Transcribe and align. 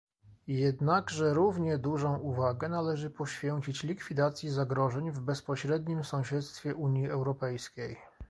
Jednakże 0.47 1.33
równie 1.33 1.77
dużą 1.77 2.17
uwagę 2.17 2.69
należy 2.69 3.09
poświęcić 3.09 3.83
likwidacji 3.83 4.49
zagrożeń 4.49 5.11
w 5.11 5.19
bezpośrednim 5.19 6.03
sąsiedztwie 6.03 6.75
Unii 6.75 7.07
Europejskiej 7.07 7.95